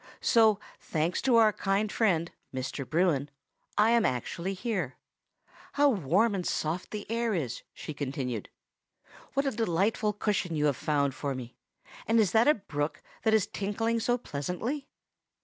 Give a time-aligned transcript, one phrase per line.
[0.23, 2.89] So, thanks to our kind friend, Mr.
[2.89, 3.29] Bruin,
[3.77, 4.97] I am actually here.
[5.73, 8.49] How warm and soft the air is!" she continued.
[9.35, 11.55] "What a delightful cushion you have found for me!
[12.07, 14.87] and is that a brook, that is tinkling so pleasantly?"